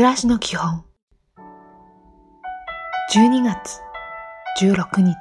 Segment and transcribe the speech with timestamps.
[0.00, 0.82] 暮らしの基本
[3.12, 3.80] 12月
[4.62, 5.14] 16日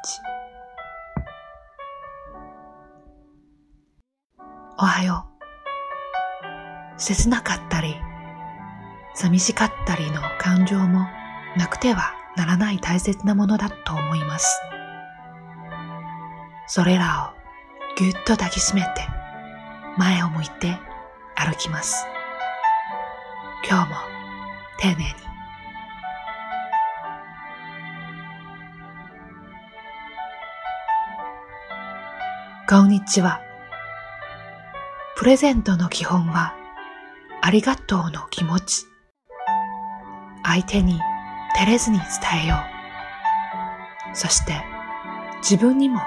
[4.77, 5.27] おはよ
[6.95, 7.97] う切なかったり
[9.15, 11.07] 寂しかったりの感情も
[11.57, 14.61] なくてはならない大切なものだと思います。
[16.67, 18.89] それらをぎゅっと抱きしめて
[19.97, 20.77] 前を向いて
[21.35, 22.05] 歩きます。
[23.69, 24.18] 今日も
[24.81, 25.13] 丁寧に。
[32.69, 33.41] こんにちは。
[35.17, 36.55] プレゼントの基本は
[37.41, 38.85] ありがとうの気持ち。
[40.45, 40.97] 相手に
[41.55, 44.15] 照れずに伝えよう。
[44.15, 44.63] そして
[45.41, 45.99] 自分にも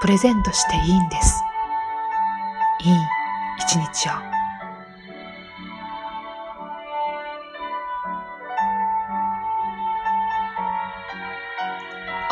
[0.00, 1.42] プレゼントしていいんです。
[2.80, 2.96] いい
[3.58, 4.43] 一日を。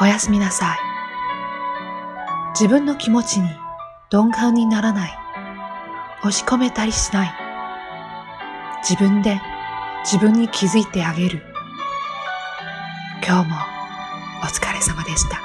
[0.01, 0.79] おやすみなさい。
[2.55, 3.49] 自分の気持ちに
[4.13, 5.19] 鈍感にならない。
[6.21, 7.35] 押し込めたりしない。
[8.89, 9.41] 自分で
[10.05, 11.43] 自分に気づいてあげる。
[13.27, 13.57] 今日も
[14.43, 15.41] お疲れ様でした。